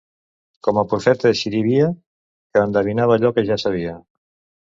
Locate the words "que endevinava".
2.57-3.17